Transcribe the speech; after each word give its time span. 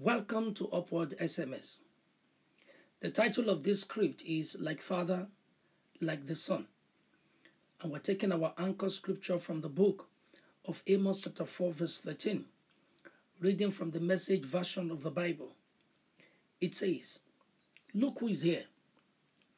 Welcome 0.00 0.54
to 0.54 0.68
Upward 0.68 1.16
SMS. 1.18 1.78
The 3.00 3.10
title 3.10 3.50
of 3.50 3.64
this 3.64 3.80
script 3.80 4.22
is 4.24 4.56
Like 4.60 4.80
Father, 4.80 5.26
Like 6.00 6.28
the 6.28 6.36
Son. 6.36 6.68
And 7.82 7.90
we're 7.90 7.98
taking 7.98 8.30
our 8.30 8.54
anchor 8.58 8.90
scripture 8.90 9.40
from 9.40 9.60
the 9.60 9.68
book 9.68 10.06
of 10.66 10.84
Amos, 10.86 11.22
chapter 11.22 11.44
4, 11.44 11.72
verse 11.72 12.00
13, 12.00 12.44
reading 13.40 13.72
from 13.72 13.90
the 13.90 13.98
message 13.98 14.44
version 14.44 14.92
of 14.92 15.02
the 15.02 15.10
Bible. 15.10 15.56
It 16.60 16.76
says, 16.76 17.18
Look 17.92 18.20
who 18.20 18.28
is 18.28 18.42
here 18.42 18.66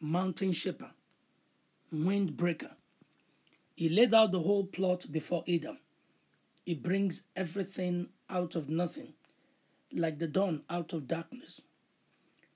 mountain 0.00 0.52
shaper, 0.52 0.92
windbreaker. 1.92 2.76
He 3.74 3.88
laid 3.88 4.14
out 4.14 4.30
the 4.30 4.38
whole 4.38 4.66
plot 4.66 5.06
before 5.10 5.42
Adam. 5.52 5.78
He 6.64 6.74
brings 6.74 7.22
everything 7.34 8.10
out 8.30 8.54
of 8.54 8.68
nothing 8.68 9.14
like 9.92 10.18
the 10.18 10.28
dawn 10.28 10.62
out 10.68 10.92
of 10.92 11.08
darkness. 11.08 11.62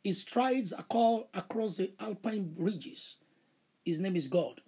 His 0.02 0.20
strides 0.20 0.72
across 0.72 1.76
the 1.76 1.92
alpine 2.00 2.54
ridges. 2.56 3.16
His 3.84 4.00
name 4.00 4.16
is 4.16 4.28
God, 4.28 4.60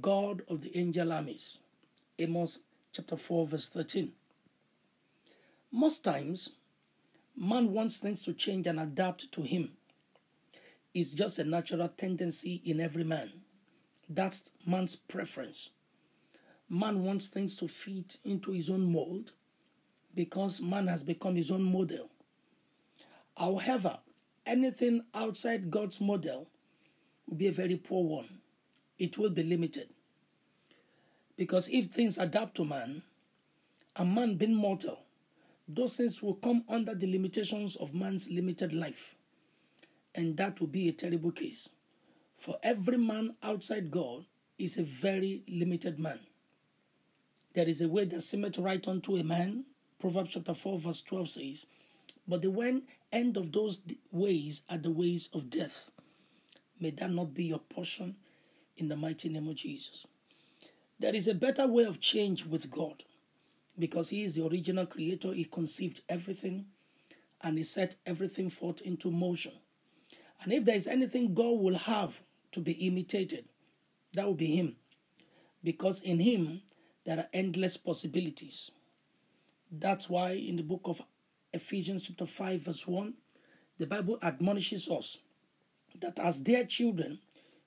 God 0.00 0.42
of 0.48 0.62
the 0.62 0.76
angel 0.76 1.12
armies. 1.12 1.58
Amos 2.18 2.60
chapter 2.92 3.16
4, 3.16 3.46
verse 3.46 3.68
13. 3.68 4.12
Most 5.72 6.04
times, 6.04 6.50
man 7.36 7.72
wants 7.72 7.98
things 7.98 8.22
to 8.22 8.32
change 8.32 8.66
and 8.66 8.80
adapt 8.80 9.30
to 9.32 9.42
him. 9.42 9.72
It's 10.92 11.12
just 11.12 11.38
a 11.38 11.44
natural 11.44 11.88
tendency 11.88 12.60
in 12.64 12.80
every 12.80 13.04
man. 13.04 13.30
That's 14.08 14.50
man's 14.66 14.96
preference. 14.96 15.70
Man 16.68 17.04
wants 17.04 17.28
things 17.28 17.54
to 17.56 17.68
fit 17.68 18.16
into 18.24 18.50
his 18.50 18.68
own 18.68 18.92
mold 18.92 19.32
because 20.14 20.60
man 20.60 20.86
has 20.86 21.02
become 21.02 21.36
his 21.36 21.50
own 21.50 21.62
model. 21.62 22.08
However, 23.36 23.98
anything 24.46 25.04
outside 25.14 25.70
God's 25.70 26.00
model 26.00 26.48
will 27.26 27.36
be 27.36 27.48
a 27.48 27.52
very 27.52 27.76
poor 27.76 28.04
one. 28.04 28.40
It 28.98 29.16
will 29.16 29.30
be 29.30 29.42
limited. 29.42 29.88
Because 31.36 31.70
if 31.70 31.86
things 31.86 32.18
adapt 32.18 32.56
to 32.56 32.64
man, 32.64 33.02
and 33.96 34.14
man 34.14 34.36
being 34.36 34.54
mortal, 34.54 35.00
those 35.68 35.96
things 35.96 36.22
will 36.22 36.34
come 36.34 36.64
under 36.68 36.94
the 36.94 37.10
limitations 37.10 37.76
of 37.76 37.94
man's 37.94 38.28
limited 38.30 38.72
life. 38.72 39.14
And 40.14 40.36
that 40.36 40.60
will 40.60 40.66
be 40.66 40.88
a 40.88 40.92
terrible 40.92 41.30
case. 41.30 41.70
For 42.38 42.56
every 42.62 42.98
man 42.98 43.36
outside 43.42 43.90
God 43.90 44.24
is 44.58 44.78
a 44.78 44.82
very 44.82 45.42
limited 45.48 45.98
man. 45.98 46.18
There 47.54 47.68
is 47.68 47.80
a 47.80 47.88
way 47.88 48.04
that 48.06 48.22
seemeth 48.22 48.58
right 48.58 48.86
unto 48.86 49.16
a 49.16 49.24
man, 49.24 49.64
Proverbs 50.00 50.32
chapter 50.32 50.54
4, 50.54 50.78
verse 50.78 51.02
12 51.02 51.28
says, 51.28 51.66
But 52.26 52.40
the 52.40 52.50
when 52.50 52.84
end 53.12 53.36
of 53.36 53.52
those 53.52 53.82
ways 54.10 54.62
are 54.70 54.78
the 54.78 54.90
ways 54.90 55.28
of 55.34 55.50
death. 55.50 55.90
May 56.80 56.90
that 56.90 57.10
not 57.10 57.34
be 57.34 57.44
your 57.44 57.58
portion 57.58 58.16
in 58.78 58.88
the 58.88 58.96
mighty 58.96 59.28
name 59.28 59.46
of 59.48 59.56
Jesus. 59.56 60.06
There 60.98 61.14
is 61.14 61.28
a 61.28 61.34
better 61.34 61.66
way 61.66 61.84
of 61.84 62.00
change 62.00 62.46
with 62.46 62.70
God 62.70 63.04
because 63.78 64.08
He 64.08 64.24
is 64.24 64.34
the 64.34 64.46
original 64.46 64.86
creator. 64.86 65.34
He 65.34 65.44
conceived 65.44 66.00
everything 66.08 66.66
and 67.42 67.58
He 67.58 67.64
set 67.64 67.96
everything 68.06 68.48
forth 68.48 68.80
into 68.80 69.10
motion. 69.10 69.52
And 70.42 70.52
if 70.52 70.64
there 70.64 70.76
is 70.76 70.86
anything 70.86 71.34
God 71.34 71.58
will 71.58 71.76
have 71.76 72.14
to 72.52 72.60
be 72.60 72.72
imitated, 72.72 73.44
that 74.14 74.26
will 74.26 74.34
be 74.34 74.56
Him. 74.56 74.76
Because 75.62 76.02
in 76.02 76.20
Him 76.20 76.62
there 77.04 77.18
are 77.18 77.28
endless 77.34 77.76
possibilities. 77.76 78.70
That's 79.70 80.08
why 80.08 80.32
in 80.32 80.56
the 80.56 80.62
book 80.62 80.82
of 80.84 81.00
Ephesians 81.52 82.06
chapter 82.06 82.26
5 82.26 82.60
verse 82.62 82.86
1, 82.86 83.14
the 83.78 83.86
Bible 83.86 84.18
admonishes 84.22 84.88
us 84.88 85.18
that 86.00 86.18
as 86.18 86.42
their 86.42 86.64
children, 86.64 87.18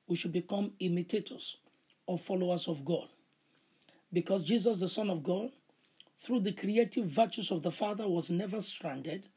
we 0.08 0.16
should 0.16 0.34
become 0.34 0.74
imitators 0.80 1.58
or 2.06 2.18
followers 2.18 2.68
of 2.68 2.84
God. 2.84 3.08
Because 4.12 4.44
Jesus, 4.44 4.80
the 4.80 4.88
Son 4.88 5.10
of 5.10 5.24
God, 5.24 5.52
through 6.18 6.42
the 6.42 6.52
creative 6.52 7.06
virtues 7.06 7.52
of 7.52 7.64
the 7.64 7.72
Father, 7.72 8.08
was 8.08 8.30
never 8.30 8.62
stranded 8.62 9.28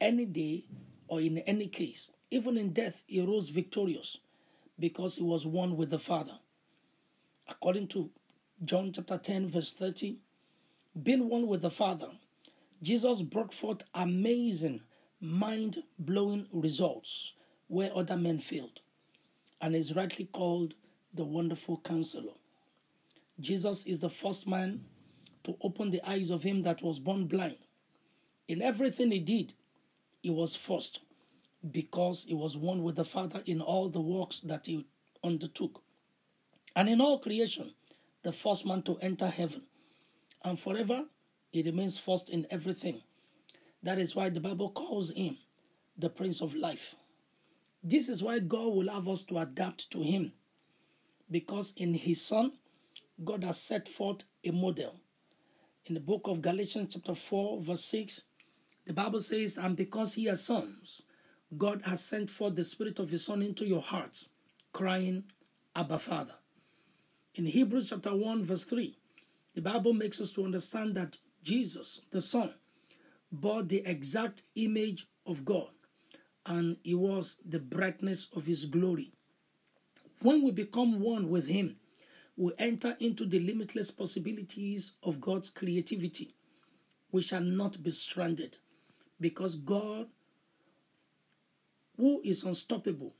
any 0.00 0.24
day 0.24 0.64
or 1.06 1.20
in 1.20 1.38
any 1.38 1.68
case. 1.68 2.10
Even 2.30 2.56
in 2.56 2.72
death, 2.72 3.02
he 3.06 3.20
rose 3.20 3.48
victorious 3.50 4.18
because 4.78 5.16
he 5.16 5.22
was 5.22 5.46
one 5.46 5.76
with 5.76 5.90
the 5.90 5.98
Father. 5.98 6.38
According 7.46 7.88
to 7.88 8.10
John 8.64 8.92
chapter 8.92 9.18
10, 9.18 9.48
verse 9.48 9.72
30, 9.72 10.18
being 11.02 11.28
one 11.28 11.46
with 11.46 11.62
the 11.62 11.70
Father, 11.70 12.08
Jesus 12.82 13.22
brought 13.22 13.52
forth 13.52 13.82
amazing, 13.94 14.80
mind 15.20 15.82
blowing 15.98 16.46
results 16.52 17.34
where 17.66 17.90
other 17.94 18.16
men 18.16 18.38
failed, 18.38 18.80
and 19.60 19.74
is 19.74 19.94
rightly 19.94 20.24
called 20.26 20.74
the 21.12 21.24
Wonderful 21.24 21.80
Counselor. 21.84 22.34
Jesus 23.40 23.86
is 23.86 24.00
the 24.00 24.10
first 24.10 24.48
man 24.48 24.84
to 25.44 25.56
open 25.60 25.90
the 25.90 26.02
eyes 26.08 26.30
of 26.30 26.42
him 26.42 26.62
that 26.62 26.82
was 26.82 26.98
born 26.98 27.26
blind. 27.26 27.58
In 28.48 28.62
everything 28.62 29.10
he 29.10 29.20
did, 29.20 29.54
he 30.22 30.30
was 30.30 30.54
first 30.54 31.00
because 31.70 32.24
he 32.24 32.34
was 32.34 32.56
one 32.56 32.82
with 32.82 32.96
the 32.96 33.04
Father 33.04 33.42
in 33.46 33.60
all 33.60 33.88
the 33.88 34.00
works 34.00 34.40
that 34.40 34.66
he 34.66 34.86
undertook. 35.22 35.82
And 36.74 36.88
in 36.88 37.00
all 37.00 37.18
creation, 37.18 37.74
the 38.22 38.32
first 38.32 38.66
man 38.66 38.82
to 38.82 38.96
enter 38.98 39.26
heaven 39.26 39.62
and 40.48 40.58
forever 40.58 41.04
he 41.50 41.62
remains 41.62 41.98
first 41.98 42.28
in 42.28 42.46
everything. 42.50 43.02
That 43.82 43.98
is 43.98 44.14
why 44.14 44.28
the 44.28 44.40
Bible 44.40 44.70
calls 44.70 45.10
him 45.12 45.38
the 45.96 46.10
Prince 46.10 46.40
of 46.40 46.54
Life. 46.54 46.94
This 47.82 48.08
is 48.08 48.22
why 48.22 48.40
God 48.40 48.74
will 48.74 48.90
have 48.90 49.08
us 49.08 49.22
to 49.24 49.38
adapt 49.38 49.90
to 49.92 50.02
him. 50.02 50.32
Because 51.30 51.74
in 51.76 51.94
his 51.94 52.20
Son, 52.24 52.52
God 53.24 53.44
has 53.44 53.60
set 53.60 53.88
forth 53.88 54.24
a 54.44 54.50
model. 54.50 55.00
In 55.86 55.94
the 55.94 56.00
book 56.00 56.22
of 56.24 56.42
Galatians, 56.42 56.94
chapter 56.94 57.14
4, 57.14 57.62
verse 57.62 57.84
6, 57.84 58.22
the 58.86 58.92
Bible 58.92 59.20
says, 59.20 59.58
And 59.58 59.76
because 59.76 60.14
he 60.14 60.24
has 60.26 60.44
sons, 60.44 61.02
God 61.56 61.82
has 61.84 62.04
sent 62.04 62.30
forth 62.30 62.56
the 62.56 62.64
Spirit 62.64 62.98
of 62.98 63.10
his 63.10 63.24
Son 63.24 63.42
into 63.42 63.66
your 63.66 63.82
hearts, 63.82 64.28
crying, 64.72 65.24
Abba, 65.74 65.98
Father. 65.98 66.34
In 67.34 67.46
Hebrews 67.46 67.90
chapter 67.90 68.14
1, 68.14 68.44
verse 68.44 68.64
3, 68.64 68.98
the 69.58 69.62
Bible 69.72 69.92
makes 69.92 70.20
us 70.20 70.30
to 70.30 70.44
understand 70.44 70.94
that 70.94 71.16
Jesus, 71.42 72.02
the 72.12 72.20
Son, 72.20 72.54
bore 73.32 73.64
the 73.64 73.82
exact 73.84 74.44
image 74.54 75.08
of 75.26 75.44
God 75.44 75.70
and 76.46 76.76
he 76.84 76.94
was 76.94 77.40
the 77.44 77.58
brightness 77.58 78.28
of 78.36 78.46
his 78.46 78.66
glory. 78.66 79.10
When 80.22 80.44
we 80.44 80.52
become 80.52 81.00
one 81.00 81.28
with 81.28 81.48
him, 81.48 81.74
we 82.36 82.52
enter 82.56 82.96
into 83.00 83.26
the 83.26 83.40
limitless 83.40 83.90
possibilities 83.90 84.92
of 85.02 85.20
God's 85.20 85.50
creativity. 85.50 86.36
We 87.10 87.22
shall 87.22 87.40
not 87.40 87.82
be 87.82 87.90
stranded 87.90 88.58
because 89.20 89.56
God, 89.56 90.06
who 91.96 92.20
is 92.22 92.44
unstoppable, 92.44 93.12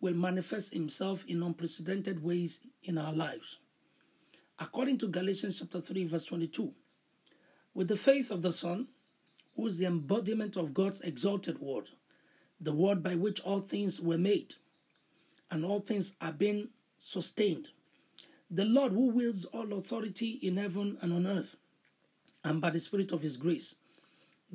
will 0.00 0.14
manifest 0.14 0.72
himself 0.72 1.26
in 1.28 1.42
unprecedented 1.42 2.24
ways 2.24 2.60
in 2.82 2.96
our 2.96 3.12
lives. 3.12 3.58
According 4.62 4.98
to 4.98 5.08
Galatians 5.08 5.58
chapter 5.58 5.80
3 5.80 6.04
verse 6.04 6.22
22, 6.22 6.72
with 7.74 7.88
the 7.88 7.96
faith 7.96 8.30
of 8.30 8.42
the 8.42 8.52
Son, 8.52 8.86
who 9.56 9.66
is 9.66 9.76
the 9.76 9.86
embodiment 9.86 10.56
of 10.56 10.72
God's 10.72 11.00
exalted 11.00 11.58
word, 11.58 11.88
the 12.60 12.72
word 12.72 13.02
by 13.02 13.16
which 13.16 13.40
all 13.40 13.60
things 13.60 14.00
were 14.00 14.18
made, 14.18 14.54
and 15.50 15.64
all 15.64 15.80
things 15.80 16.14
are 16.20 16.30
being 16.30 16.68
sustained. 17.00 17.70
The 18.52 18.64
Lord 18.64 18.92
who 18.92 19.08
wields 19.08 19.46
all 19.46 19.72
authority 19.72 20.38
in 20.40 20.58
heaven 20.58 20.96
and 21.02 21.12
on 21.12 21.26
earth, 21.26 21.56
and 22.44 22.60
by 22.60 22.70
the 22.70 22.78
Spirit 22.78 23.10
of 23.10 23.22
His 23.22 23.36
grace, 23.36 23.74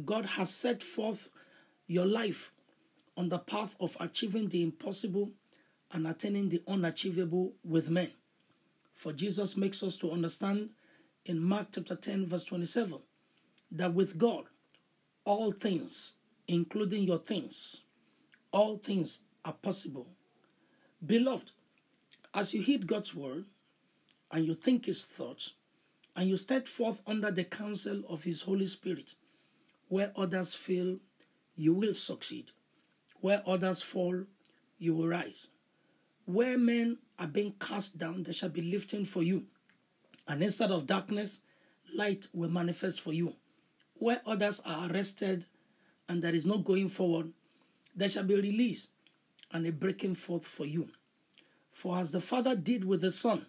God 0.06 0.26
has 0.26 0.56
set 0.56 0.84
forth 0.84 1.28
your 1.86 2.06
life 2.06 2.54
on 3.18 3.28
the 3.28 3.40
path 3.40 3.76
of 3.82 3.98
achieving 4.00 4.48
the 4.48 4.64
impossible 4.64 5.34
and 5.92 6.08
attaining 6.08 6.48
the 6.48 6.64
unachievable 6.66 7.56
with 7.66 7.90
men. 7.90 8.12
For 8.98 9.14
Jesus 9.14 9.56
makes 9.56 9.84
us 9.84 9.96
to 9.98 10.12
understand 10.12 10.72
in 11.26 11.42
Mark 11.42 11.68
chapter 11.72 11.96
10, 11.96 12.26
verse 12.26 12.44
27, 12.44 12.98
that 13.72 13.94
with 13.94 14.18
God, 14.18 14.46
all 15.24 15.52
things, 15.52 16.14
including 16.48 17.04
your 17.04 17.20
things, 17.20 17.82
all 18.52 18.78
things 18.78 19.22
are 19.46 19.54
possible. 19.54 20.08
Beloved, 21.06 21.52
as 22.34 22.54
you 22.54 22.62
heed 22.62 22.88
God's 22.88 23.14
word 23.14 23.46
and 24.32 24.46
you 24.46 24.56
think 24.56 24.86
his 24.86 25.06
thoughts 25.06 25.54
and 26.16 26.28
you 26.28 26.36
step 26.36 26.68
forth 26.68 27.02
under 27.06 27.30
the 27.30 27.44
counsel 27.44 28.02
of 28.10 28.24
his 28.24 28.42
Holy 28.42 28.66
Spirit, 28.66 29.14
where 29.90 30.12
others 30.16 30.56
fail, 30.56 30.98
you 31.56 31.74
will 31.74 31.94
succeed. 31.94 32.52
Where 33.20 33.44
others 33.46 33.84
fall, 33.84 34.24
you 34.80 34.96
will 34.96 35.08
rise. 35.08 35.48
Where 36.26 36.58
men 36.58 36.98
are 37.20 37.28
being 37.28 37.54
cast 37.60 37.98
down, 37.98 38.24
there 38.24 38.34
shall 38.34 38.50
be 38.50 38.62
lifting 38.62 39.06
for 39.06 39.24
you. 39.24 39.46
And 40.28 40.44
instead 40.44 40.72
of 40.72 40.88
darkness, 40.88 41.42
light 41.96 42.28
will 42.34 42.50
manifest 42.50 43.02
for 43.02 43.14
you. 43.14 43.34
Where 43.96 44.22
others 44.26 44.62
are 44.66 44.90
arrested, 44.90 45.46
and 46.08 46.22
there 46.22 46.36
is 46.36 46.46
no 46.46 46.58
going 46.58 46.90
forward, 46.90 47.32
there 47.96 48.10
shall 48.10 48.24
be 48.24 48.36
release 48.36 48.90
and 49.52 49.66
a 49.66 49.72
breaking 49.72 50.16
forth 50.16 50.46
for 50.46 50.66
you. 50.66 50.90
For 51.72 51.98
as 51.98 52.12
the 52.12 52.22
Father 52.22 52.56
did 52.56 52.84
with 52.86 53.02
the 53.02 53.12
Son, 53.12 53.46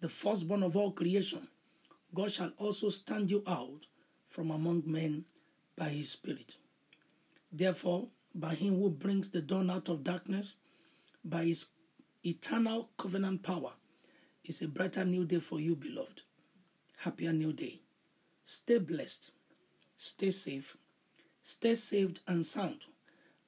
the 0.00 0.08
firstborn 0.08 0.62
of 0.62 0.76
all 0.76 0.90
creation, 0.90 1.48
God 2.14 2.30
shall 2.30 2.52
also 2.58 2.88
stand 2.88 3.30
you 3.30 3.42
out 3.46 3.86
from 4.28 4.50
among 4.50 4.82
men 4.86 5.24
by 5.76 5.88
his 5.88 6.10
Spirit. 6.10 6.56
Therefore, 7.52 8.08
by 8.34 8.54
him 8.54 8.78
who 8.78 8.90
brings 8.90 9.30
the 9.30 9.40
dawn 9.40 9.70
out 9.70 9.88
of 9.88 10.04
darkness, 10.04 10.56
by 11.24 11.44
his 11.44 11.66
eternal 12.24 12.90
covenant 12.96 13.42
power, 13.42 13.72
is 14.44 14.62
a 14.62 14.68
brighter 14.68 15.04
new 15.04 15.24
day 15.24 15.40
for 15.40 15.60
you, 15.60 15.76
beloved. 15.76 16.22
Happier 16.98 17.32
new 17.32 17.52
day. 17.52 17.80
Stay 18.44 18.78
blessed, 18.78 19.30
stay 19.96 20.30
safe, 20.30 20.76
stay 21.42 21.74
saved 21.74 22.20
and 22.26 22.44
sound, 22.44 22.80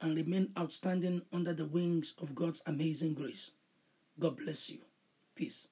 and 0.01 0.15
remain 0.15 0.49
outstanding 0.57 1.21
under 1.31 1.53
the 1.53 1.65
wings 1.65 2.13
of 2.19 2.35
God's 2.35 2.63
amazing 2.65 3.13
grace. 3.13 3.51
God 4.19 4.37
bless 4.37 4.69
you. 4.69 4.79
Peace. 5.35 5.67